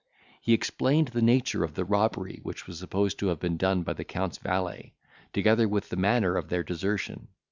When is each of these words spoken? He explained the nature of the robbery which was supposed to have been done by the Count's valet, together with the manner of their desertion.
He 0.41 0.53
explained 0.53 1.09
the 1.09 1.21
nature 1.21 1.63
of 1.63 1.75
the 1.75 1.85
robbery 1.85 2.39
which 2.41 2.65
was 2.65 2.79
supposed 2.79 3.19
to 3.19 3.27
have 3.27 3.39
been 3.39 3.55
done 3.55 3.83
by 3.83 3.93
the 3.93 4.03
Count's 4.03 4.39
valet, 4.39 4.95
together 5.31 5.67
with 5.67 5.89
the 5.89 5.95
manner 5.95 6.37
of 6.37 6.49
their 6.49 6.63
desertion. 6.63 7.27